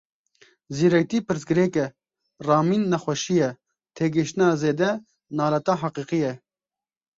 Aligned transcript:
Zîrektî 0.77 1.19
pirsgirêk 1.27 1.75
e, 1.83 1.85
ramîn 2.47 2.83
nexweşî 2.91 3.35
ye, 3.39 3.49
têgihiştina 3.95 4.49
zêde 4.61 4.91
naleta 5.37 5.75
heqîqî 5.81 6.19
ye. 6.25 6.33